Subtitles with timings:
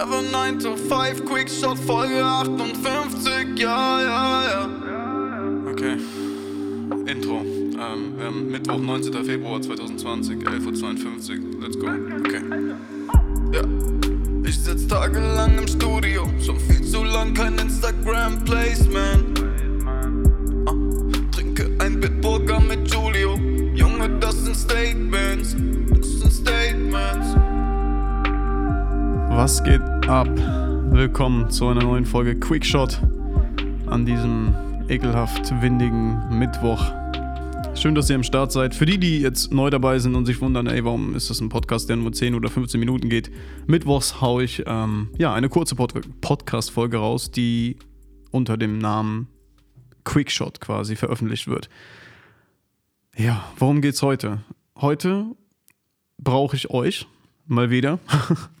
[0.00, 4.68] Never 9 to 5, Quickshot Folge 58, ja, ja, ja.
[5.70, 5.98] Okay.
[7.06, 7.42] Intro.
[7.42, 9.12] Ähm, haben Mittwoch, 19.
[9.22, 11.60] Februar 2020, 11.52 Uhr.
[11.60, 11.88] Let's go.
[12.18, 12.40] Okay.
[13.52, 13.60] Ja.
[14.48, 19.44] Ich sitz tagelang im Studio, schon viel zu lang kein Instagram-Placement.
[20.64, 20.74] Ah,
[21.30, 23.38] trinke ein Bitburger mit Julio.
[23.74, 25.54] Junge, das sind Statements.
[25.90, 27.36] Das sind Statements.
[29.32, 30.26] Was geht ab?
[30.90, 33.00] Willkommen zu einer neuen Folge Quickshot
[33.86, 34.52] an diesem
[34.88, 36.84] ekelhaft windigen Mittwoch.
[37.76, 38.74] Schön, dass ihr am Start seid.
[38.74, 41.48] Für die, die jetzt neu dabei sind und sich wundern, ey, warum ist das ein
[41.48, 43.30] Podcast, der nur 10 oder 15 Minuten geht?
[43.68, 47.76] Mittwochs haue ich ähm, ja, eine kurze Pod Podcast-Folge raus, die
[48.32, 49.28] unter dem Namen
[50.02, 51.68] Quickshot quasi veröffentlicht wird.
[53.16, 54.42] Ja, worum geht's heute?
[54.74, 55.36] Heute
[56.18, 57.06] brauche ich euch
[57.46, 58.00] mal wieder.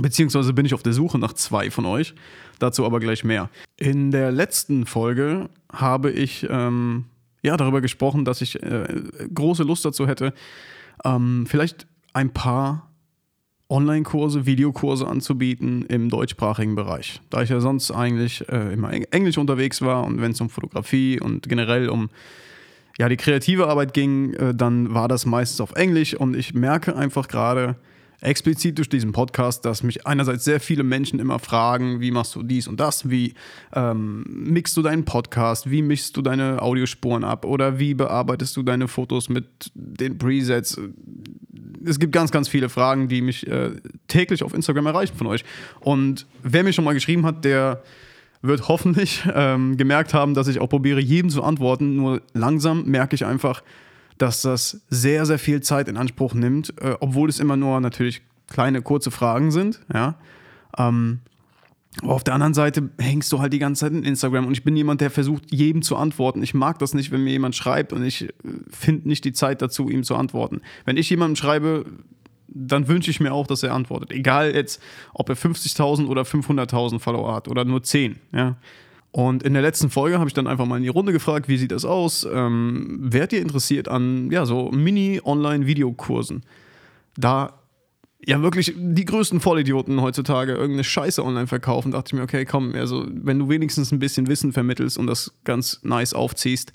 [0.00, 2.14] Beziehungsweise bin ich auf der Suche nach zwei von euch.
[2.58, 3.50] Dazu aber gleich mehr.
[3.76, 7.04] In der letzten Folge habe ich ähm,
[7.42, 10.32] ja darüber gesprochen, dass ich äh, große Lust dazu hätte,
[11.04, 12.88] ähm, vielleicht ein paar
[13.70, 17.20] Online-Kurse, Videokurse anzubieten im deutschsprachigen Bereich.
[17.28, 21.20] Da ich ja sonst eigentlich äh, immer Englisch unterwegs war und wenn es um Fotografie
[21.20, 22.08] und generell um
[22.98, 26.96] ja, die kreative Arbeit ging, äh, dann war das meistens auf Englisch und ich merke
[26.96, 27.76] einfach gerade,
[28.20, 32.42] explizit durch diesen Podcast, dass mich einerseits sehr viele Menschen immer fragen, wie machst du
[32.42, 33.34] dies und das, wie
[33.72, 38.62] ähm, mixst du deinen Podcast, wie mischst du deine Audiospuren ab oder wie bearbeitest du
[38.62, 40.80] deine Fotos mit den Presets.
[41.84, 43.70] Es gibt ganz, ganz viele Fragen, die mich äh,
[44.08, 45.44] täglich auf Instagram erreichen von euch.
[45.80, 47.82] Und wer mir schon mal geschrieben hat, der
[48.42, 51.96] wird hoffentlich ähm, gemerkt haben, dass ich auch probiere, jedem zu antworten.
[51.96, 53.62] Nur langsam merke ich einfach,
[54.18, 58.22] dass das sehr, sehr viel Zeit in Anspruch nimmt, äh, obwohl es immer nur natürlich
[58.48, 59.80] kleine, kurze Fragen sind.
[59.92, 60.16] Ja.
[60.76, 61.20] Ähm,
[62.02, 64.62] aber auf der anderen Seite hängst du halt die ganze Zeit in Instagram und ich
[64.62, 66.42] bin jemand, der versucht, jedem zu antworten.
[66.42, 68.32] Ich mag das nicht, wenn mir jemand schreibt und ich äh,
[68.70, 70.60] finde nicht die Zeit dazu, ihm zu antworten.
[70.84, 71.86] Wenn ich jemandem schreibe,
[72.48, 74.12] dann wünsche ich mir auch, dass er antwortet.
[74.12, 74.82] Egal jetzt,
[75.12, 78.16] ob er 50.000 oder 500.000 Follower hat oder nur 10.
[78.32, 78.56] Ja.
[79.18, 81.56] Und in der letzten Folge habe ich dann einfach mal in die Runde gefragt, wie
[81.56, 82.24] sieht das aus?
[82.32, 86.44] Ähm, wärt ihr interessiert an ja, so Mini-Online-Videokursen?
[87.16, 87.58] Da
[88.24, 92.76] ja wirklich die größten Vollidioten heutzutage irgendeine Scheiße online verkaufen, dachte ich mir, okay, komm,
[92.76, 96.70] also wenn du wenigstens ein bisschen Wissen vermittelst und das ganz nice aufziehst,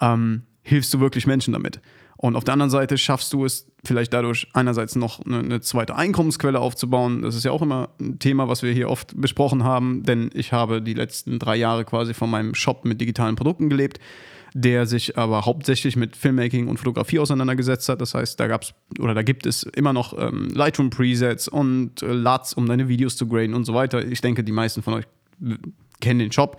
[0.00, 1.80] ähm, hilfst du wirklich Menschen damit.
[2.24, 5.94] Und auf der anderen Seite schaffst du es vielleicht dadurch einerseits noch eine, eine, zweite
[5.94, 7.20] Einkommensquelle aufzubauen.
[7.20, 10.50] Das ist ja auch immer ein Thema, was wir hier oft besprochen haben, denn ich
[10.50, 13.98] habe die letzten drei Jahre quasi von meinem Shop mit digitalen Produkten gelebt,
[14.54, 18.00] der sich aber hauptsächlich mit Filmmaking und Fotografie auseinandergesetzt hat.
[18.00, 22.00] Das heißt, da gab es oder da gibt es immer noch ähm, Lightroom Presets und
[22.00, 24.02] äh, LUTs, um deine Videos zu graden und so weiter.
[24.02, 25.04] Ich denke, die meisten von euch
[26.00, 26.58] kennen den Shop.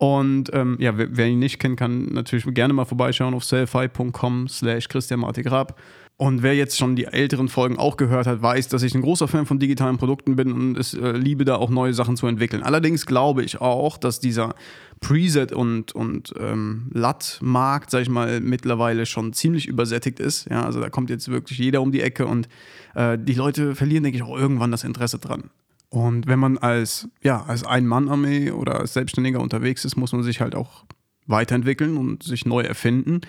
[0.00, 4.48] Und ähm, ja, wer, wer, ihn nicht kennt, kann natürlich gerne mal vorbeischauen auf selfie.com
[4.48, 5.78] slash Christian Martigrab.
[6.16, 9.28] Und wer jetzt schon die älteren Folgen auch gehört hat, weiß, dass ich ein großer
[9.28, 12.62] Fan von digitalen Produkten bin und es äh, liebe, da auch neue Sachen zu entwickeln.
[12.62, 14.54] Allerdings glaube ich auch, dass dieser
[15.02, 20.48] Preset- und, und ähm, LUT-Markt, sag ich mal, mittlerweile schon ziemlich übersättigt ist.
[20.48, 22.48] Ja, also da kommt jetzt wirklich jeder um die Ecke und
[22.94, 25.50] äh, die Leute verlieren, denke ich, auch irgendwann das Interesse dran.
[25.90, 30.40] Und wenn man als, ja, als Ein-Mann-Armee oder als Selbstständiger unterwegs ist, muss man sich
[30.40, 30.84] halt auch
[31.26, 33.20] weiterentwickeln und sich neu erfinden.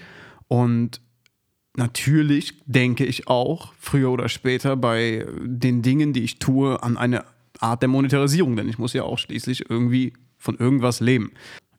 [0.47, 1.01] Und
[1.75, 7.25] natürlich denke ich auch früher oder später bei den Dingen, die ich tue, an eine
[7.59, 11.31] Art der Monetarisierung, denn ich muss ja auch schließlich irgendwie von irgendwas leben.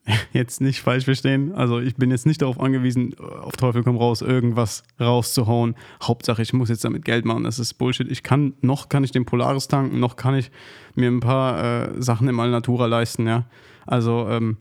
[0.33, 1.53] jetzt nicht falsch verstehen.
[1.53, 5.77] Also ich bin jetzt nicht darauf angewiesen, auf Teufel komm raus, irgendwas rauszuhauen.
[6.03, 7.45] Hauptsache, ich muss jetzt damit Geld machen.
[7.45, 8.11] Das ist Bullshit.
[8.11, 10.51] Ich kann, noch kann ich den Polaris tanken, noch kann ich
[10.95, 13.47] mir ein paar äh, Sachen im Alnatura leisten, ja.
[13.87, 14.59] Also ähm,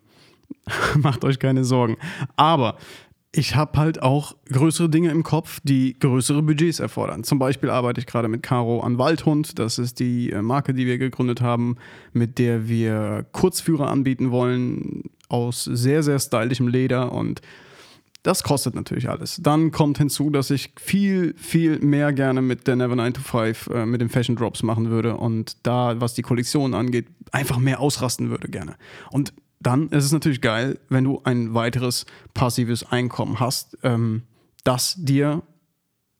[0.95, 1.97] macht euch keine Sorgen.
[2.35, 2.77] Aber
[3.33, 7.23] ich habe halt auch größere Dinge im Kopf, die größere Budgets erfordern.
[7.23, 9.57] Zum Beispiel arbeite ich gerade mit Caro an Waldhund.
[9.57, 11.77] Das ist die äh, Marke, die wir gegründet haben,
[12.13, 17.41] mit der wir Kurzführer anbieten wollen aus sehr, sehr stylischem Leder und
[18.23, 19.39] das kostet natürlich alles.
[19.41, 23.67] Dann kommt hinzu, dass ich viel, viel mehr gerne mit der Never 9 to 5,
[23.67, 27.79] äh, mit den Fashion Drops machen würde und da, was die Kollektion angeht, einfach mehr
[27.79, 28.75] ausrasten würde gerne.
[29.09, 34.23] Und dann ist es natürlich geil, wenn du ein weiteres passives Einkommen hast, ähm,
[34.63, 35.43] das dir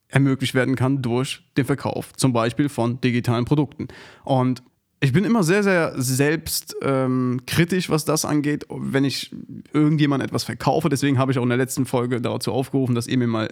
[0.08, 3.88] ermöglicht werden kann durch den Verkauf zum Beispiel von digitalen Produkten.
[4.24, 4.62] Und
[5.04, 9.32] ich bin immer sehr, sehr selbstkritisch, ähm, was das angeht, wenn ich
[9.74, 10.90] irgendjemand etwas verkaufe.
[10.90, 13.50] Deswegen habe ich auch in der letzten Folge dazu aufgerufen, dass ihr mir mal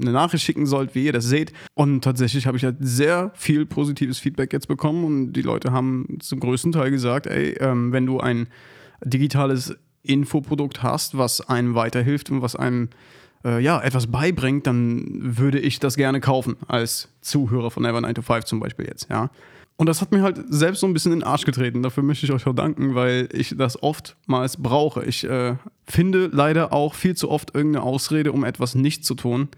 [0.00, 1.52] eine Nachricht schicken sollt, wie ihr das seht.
[1.74, 6.16] Und tatsächlich habe ich halt sehr viel positives Feedback jetzt bekommen und die Leute haben
[6.20, 8.48] zum größten Teil gesagt, ey, ähm, wenn du ein
[9.04, 12.88] digitales Infoprodukt hast, was einem weiterhilft und was einem
[13.44, 18.14] äh, ja, etwas beibringt, dann würde ich das gerne kaufen als Zuhörer von Never 9
[18.14, 19.28] to 5 zum Beispiel jetzt, ja.
[19.76, 21.82] Und das hat mir halt selbst so ein bisschen in den Arsch getreten.
[21.82, 25.04] Dafür möchte ich euch auch danken, weil ich das oftmals brauche.
[25.04, 25.56] Ich äh,
[25.86, 29.48] finde leider auch viel zu oft irgendeine Ausrede, um etwas nicht zu tun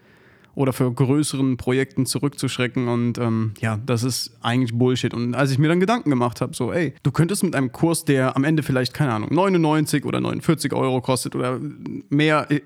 [0.58, 2.88] oder für größeren Projekten zurückzuschrecken.
[2.88, 5.14] Und ähm, ja, das ist eigentlich Bullshit.
[5.14, 8.04] Und als ich mir dann Gedanken gemacht habe, so, ey, du könntest mit einem Kurs,
[8.04, 11.60] der am Ende vielleicht, keine Ahnung, 99 oder 49 Euro kostet oder
[12.08, 12.60] mehr, äh,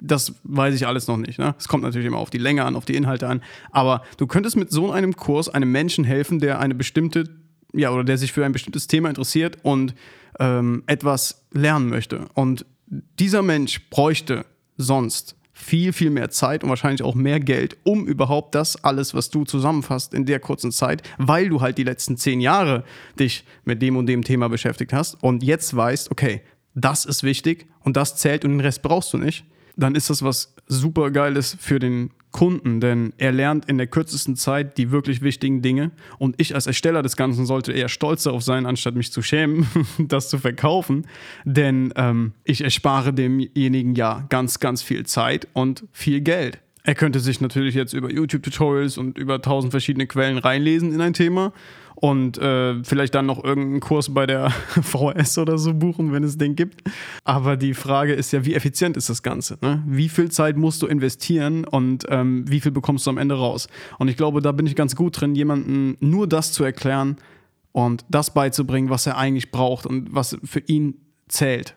[0.00, 1.38] das weiß ich alles noch nicht.
[1.38, 1.54] Ne?
[1.58, 3.42] Es kommt natürlich immer auf die Länge an, auf die Inhalte an.
[3.70, 7.28] Aber du könntest mit so einem Kurs einem Menschen helfen, der eine bestimmte,
[7.72, 9.94] ja, oder der sich für ein bestimmtes Thema interessiert und
[10.38, 12.26] ähm, etwas lernen möchte.
[12.34, 12.66] Und
[13.18, 14.44] dieser Mensch bräuchte
[14.76, 19.30] sonst viel, viel mehr Zeit und wahrscheinlich auch mehr Geld, um überhaupt das alles, was
[19.30, 22.84] du zusammenfasst in der kurzen Zeit, weil du halt die letzten zehn Jahre
[23.18, 26.42] dich mit dem und dem Thema beschäftigt hast und jetzt weißt, okay,
[26.74, 29.46] das ist wichtig und das zählt und den Rest brauchst du nicht
[29.76, 34.36] dann ist das was super Geiles für den Kunden, denn er lernt in der kürzesten
[34.36, 35.90] Zeit die wirklich wichtigen Dinge.
[36.18, 39.66] Und ich als Ersteller des Ganzen sollte eher stolz darauf sein, anstatt mich zu schämen,
[39.98, 41.06] das zu verkaufen.
[41.44, 46.58] Denn ähm, ich erspare demjenigen ja ganz, ganz viel Zeit und viel Geld.
[46.86, 51.14] Er könnte sich natürlich jetzt über YouTube-Tutorials und über tausend verschiedene Quellen reinlesen in ein
[51.14, 51.52] Thema
[51.96, 54.50] und äh, vielleicht dann noch irgendeinen Kurs bei der
[54.82, 56.88] VS oder so buchen, wenn es den gibt.
[57.24, 59.58] Aber die Frage ist ja, wie effizient ist das Ganze?
[59.62, 59.82] Ne?
[59.84, 63.66] Wie viel Zeit musst du investieren und ähm, wie viel bekommst du am Ende raus?
[63.98, 67.16] Und ich glaube, da bin ich ganz gut drin, jemandem nur das zu erklären
[67.72, 71.75] und das beizubringen, was er eigentlich braucht und was für ihn zählt.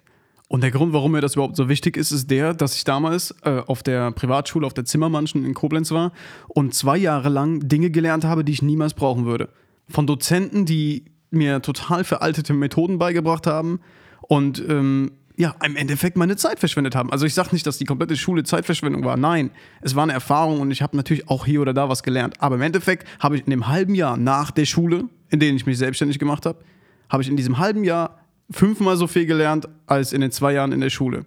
[0.49, 3.33] Und der Grund, warum mir das überhaupt so wichtig ist, ist der, dass ich damals
[3.43, 6.11] äh, auf der Privatschule, auf der Zimmermannschen in Koblenz war
[6.47, 9.49] und zwei Jahre lang Dinge gelernt habe, die ich niemals brauchen würde
[9.89, 13.79] von Dozenten, die mir total veraltete Methoden beigebracht haben
[14.21, 17.11] und ähm, ja, im Endeffekt meine Zeit verschwendet haben.
[17.11, 19.15] Also ich sage nicht, dass die komplette Schule Zeitverschwendung war.
[19.15, 22.41] Nein, es war eine Erfahrung und ich habe natürlich auch hier oder da was gelernt.
[22.41, 25.65] Aber im Endeffekt habe ich in dem halben Jahr nach der Schule, in dem ich
[25.65, 26.59] mich selbstständig gemacht habe,
[27.07, 28.19] habe ich in diesem halben Jahr
[28.51, 31.25] fünfmal so viel gelernt als in den zwei Jahren in der Schule.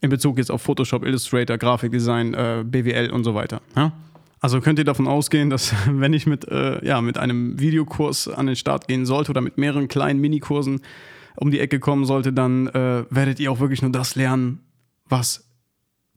[0.00, 3.60] In Bezug jetzt auf Photoshop, Illustrator, Grafikdesign, äh, BWL und so weiter.
[3.74, 3.92] Ja?
[4.40, 8.46] Also könnt ihr davon ausgehen, dass wenn ich mit, äh, ja, mit einem Videokurs an
[8.46, 10.80] den Start gehen sollte oder mit mehreren kleinen Minikursen
[11.36, 14.60] um die Ecke kommen sollte, dann äh, werdet ihr auch wirklich nur das lernen,
[15.08, 15.48] was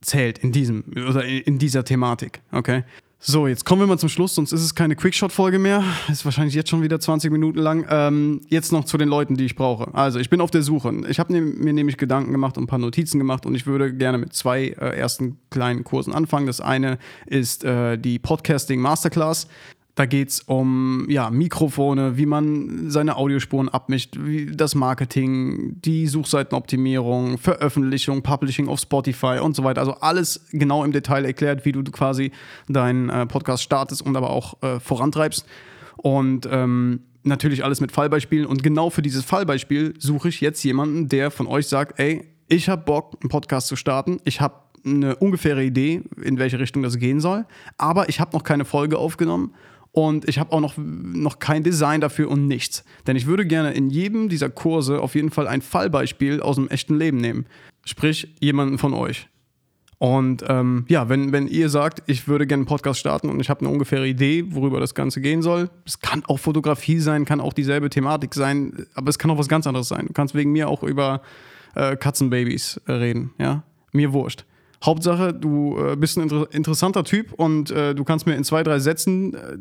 [0.02, 2.42] zählt in diesem oder in dieser Thematik.
[2.52, 2.84] Okay?
[3.24, 5.84] So, jetzt kommen wir mal zum Schluss, sonst ist es keine Quickshot-Folge mehr.
[6.12, 7.86] Ist wahrscheinlich jetzt schon wieder 20 Minuten lang.
[7.88, 9.94] Ähm, jetzt noch zu den Leuten, die ich brauche.
[9.94, 10.92] Also, ich bin auf der Suche.
[11.08, 14.18] Ich habe mir nämlich Gedanken gemacht und ein paar Notizen gemacht und ich würde gerne
[14.18, 16.48] mit zwei äh, ersten kleinen Kursen anfangen.
[16.48, 16.98] Das eine
[17.28, 19.48] ist äh, die Podcasting Masterclass.
[19.96, 24.18] Da geht es um ja, Mikrofone, wie man seine Audiospuren abmischt,
[24.54, 29.82] das Marketing, die Suchseitenoptimierung, Veröffentlichung, Publishing auf Spotify und so weiter.
[29.82, 32.32] Also alles genau im Detail erklärt, wie du quasi
[32.70, 35.46] deinen äh, Podcast startest und aber auch äh, vorantreibst.
[35.98, 38.46] Und ähm, natürlich alles mit Fallbeispielen.
[38.46, 42.70] Und genau für dieses Fallbeispiel suche ich jetzt jemanden, der von euch sagt, ey, ich
[42.70, 44.20] habe Bock, einen Podcast zu starten.
[44.24, 44.56] Ich habe
[44.86, 47.46] eine ungefähre Idee, in welche Richtung das gehen soll.
[47.78, 49.54] Aber ich habe noch keine Folge aufgenommen
[49.92, 52.84] und ich habe auch noch, noch kein Design dafür und nichts.
[53.08, 56.70] Denn ich würde gerne in jedem dieser Kurse auf jeden Fall ein Fallbeispiel aus dem
[56.70, 57.46] echten Leben nehmen.
[57.84, 59.28] Sprich, jemanden von euch.
[59.98, 63.52] Und ähm, ja, wenn, wenn ihr sagt, ich würde gerne einen Podcast starten und ich
[63.52, 67.40] habe eine ungefähre Idee, worüber das Ganze gehen soll, es kann auch Fotografie sein, kann
[67.40, 70.08] auch dieselbe Thematik sein, aber es kann auch was ganz anderes sein.
[70.08, 71.22] Du kannst wegen mir auch über
[71.76, 73.64] äh, Katzenbabys reden, ja?
[73.92, 74.46] Mir wurscht.
[74.84, 78.64] Hauptsache, du äh, bist ein inter interessanter Typ und äh, du kannst mir in zwei,
[78.64, 79.58] drei Sätzen äh,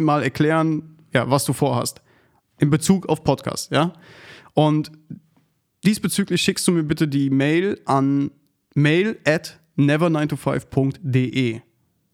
[0.00, 2.02] mal erklären, ja, was du vorhast.
[2.58, 3.92] In Bezug auf Podcast, ja?
[4.54, 4.92] Und
[5.84, 8.30] diesbezüglich schickst du mir bitte die Mail an
[8.74, 11.60] mail at never9to5.de.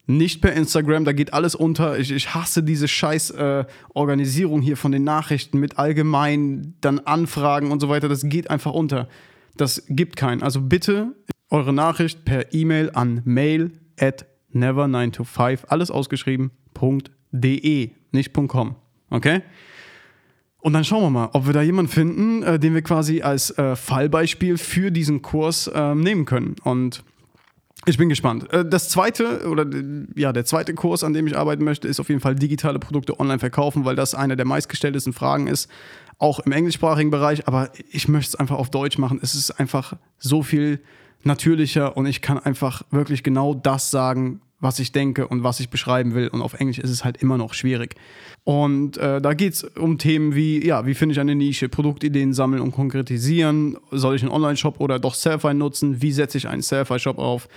[0.06, 1.98] Nicht per Instagram, da geht alles unter.
[1.98, 7.70] Ich, ich hasse diese scheiß äh, Organisierung hier von den Nachrichten mit allgemein, dann Anfragen
[7.70, 8.08] und so weiter.
[8.08, 9.06] Das geht einfach unter.
[9.58, 10.42] Das gibt keinen.
[10.42, 11.14] Also bitte
[11.50, 18.76] eure Nachricht per E-Mail an mail at never9to5, alles ausgeschrieben.de, nicht .com.
[19.10, 19.42] Okay?
[20.60, 23.56] Und dann schauen wir mal, ob wir da jemanden finden, äh, den wir quasi als
[23.56, 26.56] äh, Fallbeispiel für diesen Kurs äh, nehmen können.
[26.64, 27.04] Und
[27.86, 28.52] ich bin gespannt.
[28.52, 29.64] Äh, das zweite oder
[30.16, 33.20] ja, der zweite Kurs, an dem ich arbeiten möchte, ist auf jeden Fall digitale Produkte
[33.20, 35.70] online verkaufen, weil das eine der meistgestelltesten Fragen ist
[36.18, 39.20] auch im englischsprachigen Bereich, aber ich möchte es einfach auf Deutsch machen.
[39.22, 40.80] Es ist einfach so viel
[41.28, 45.70] natürlicher und ich kann einfach wirklich genau das sagen, was ich denke und was ich
[45.70, 46.28] beschreiben will.
[46.28, 47.94] Und auf Englisch ist es halt immer noch schwierig.
[48.42, 52.32] Und äh, da geht es um Themen wie, ja, wie finde ich eine Nische, Produktideen
[52.32, 56.62] sammeln und konkretisieren, soll ich einen Online-Shop oder doch Selfie nutzen, wie setze ich einen
[56.62, 57.48] Selfie-Shop auf,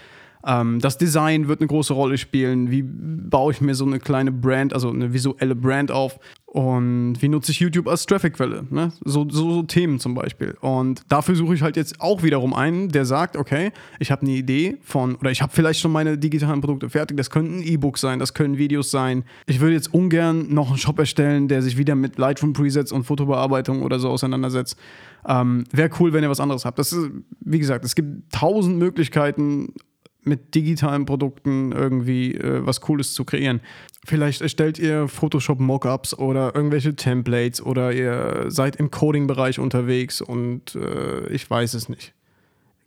[0.43, 2.71] das Design wird eine große Rolle spielen.
[2.71, 6.19] Wie baue ich mir so eine kleine Brand, also eine visuelle Brand auf?
[6.51, 8.65] Und wie nutze ich YouTube als Traffic-Quelle?
[8.69, 8.91] Ne?
[9.05, 10.57] So, so, so, Themen zum Beispiel.
[10.59, 14.31] Und dafür suche ich halt jetzt auch wiederum einen, der sagt, okay, ich habe eine
[14.31, 17.15] Idee von, oder ich habe vielleicht schon meine digitalen Produkte fertig.
[17.15, 19.23] Das könnten E-Books sein, das können Videos sein.
[19.45, 23.81] Ich würde jetzt ungern noch einen Shop erstellen, der sich wieder mit Lightroom-Presets und Fotobearbeitung
[23.81, 24.77] oder so auseinandersetzt.
[25.25, 26.79] Ähm, Wäre cool, wenn ihr was anderes habt.
[26.79, 29.73] Das ist, wie gesagt, es gibt tausend Möglichkeiten,
[30.23, 33.61] mit digitalen Produkten irgendwie äh, was Cooles zu kreieren.
[34.05, 40.75] Vielleicht erstellt ihr Photoshop Mockups oder irgendwelche Templates oder ihr seid im Coding-Bereich unterwegs und
[40.75, 42.13] äh, ich weiß es nicht.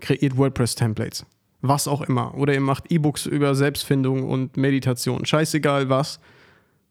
[0.01, 1.27] Kreiert WordPress-Templates.
[1.61, 2.35] Was auch immer.
[2.35, 5.25] Oder ihr macht E-Books über Selbstfindung und Meditation.
[5.25, 6.21] Scheißegal was.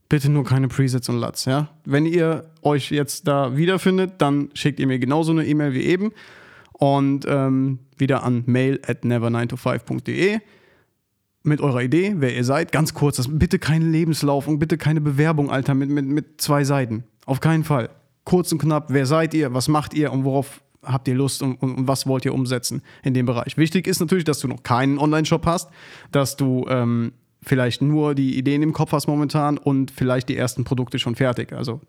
[0.09, 1.69] Bitte nur keine Presets und LUTs, ja?
[1.85, 6.11] Wenn ihr euch jetzt da wiederfindet, dann schickt ihr mir genauso eine E-Mail wie eben
[6.73, 10.39] und ähm, wieder an mail at never9to5.de
[11.43, 12.71] mit eurer Idee, wer ihr seid.
[12.71, 16.63] Ganz kurz, das, bitte keinen Lebenslauf und bitte keine Bewerbung, Alter, mit, mit, mit zwei
[16.63, 17.03] Seiten.
[17.25, 17.89] Auf keinen Fall.
[18.23, 21.55] Kurz und knapp, wer seid ihr, was macht ihr und worauf habt ihr Lust und,
[21.61, 23.57] und, und, was wollt ihr umsetzen in dem Bereich.
[23.57, 25.69] Wichtig ist natürlich, dass du noch keinen Online-Shop hast,
[26.11, 30.63] dass du ähm, vielleicht nur die Ideen im Kopf hast momentan und vielleicht die ersten
[30.63, 31.81] Produkte schon fertig, also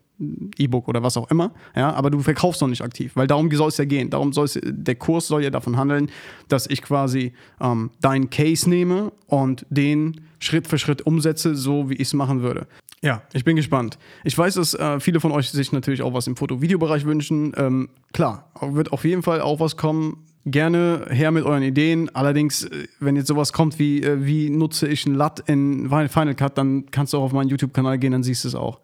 [0.57, 3.69] E-Book oder was auch immer, ja, aber du verkaufst noch nicht aktiv, weil darum soll
[3.69, 4.09] es ja gehen.
[4.09, 6.09] Darum soll es, der Kurs soll ja davon handeln,
[6.47, 11.95] dass ich quasi ähm, deinen Case nehme und den Schritt für Schritt umsetze, so wie
[11.95, 12.67] ich es machen würde.
[13.01, 13.97] Ja, ich bin gespannt.
[14.23, 17.53] Ich weiß, dass äh, viele von euch sich natürlich auch was im Foto-Video-Bereich wünschen.
[17.57, 22.13] Ähm, klar, wird auf jeden Fall auch was kommen, gerne her mit euren Ideen.
[22.15, 26.35] Allerdings, äh, wenn jetzt sowas kommt wie, äh, wie nutze ich ein LUT in Final
[26.35, 28.79] Cut, dann kannst du auch auf meinen YouTube-Kanal gehen, dann siehst du es auch.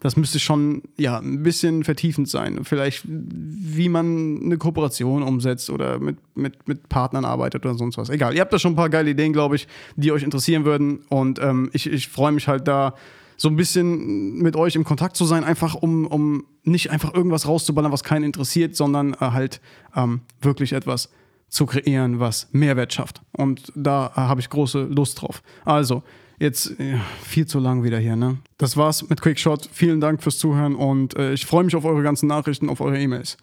[0.00, 2.60] Das müsste schon ja, ein bisschen vertiefend sein.
[2.64, 8.08] Vielleicht, wie man eine Kooperation umsetzt oder mit, mit, mit Partnern arbeitet oder sonst was.
[8.08, 11.00] Egal, ihr habt da schon ein paar geile Ideen, glaube ich, die euch interessieren würden.
[11.10, 12.94] Und ähm, ich, ich freue mich halt da,
[13.36, 17.46] so ein bisschen mit euch im Kontakt zu sein, einfach um, um nicht einfach irgendwas
[17.46, 19.60] rauszuballern, was keinen interessiert, sondern äh, halt
[19.94, 21.10] ähm, wirklich etwas
[21.48, 23.22] zu kreieren, was Mehrwert schafft.
[23.32, 25.42] Und da äh, habe ich große Lust drauf.
[25.64, 26.02] Also,
[26.38, 28.38] jetzt äh, viel zu lang wieder hier, ne?
[28.56, 29.68] Das war's mit Quickshot.
[29.72, 32.98] Vielen Dank fürs Zuhören und äh, ich freue mich auf eure ganzen Nachrichten, auf eure
[32.98, 33.36] E-Mails.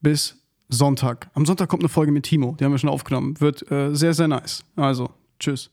[0.00, 0.36] Bis
[0.68, 1.30] Sonntag.
[1.34, 3.40] Am Sonntag kommt eine Folge mit Timo, die haben wir schon aufgenommen.
[3.40, 4.64] Wird äh, sehr, sehr nice.
[4.74, 5.70] Also, tschüss.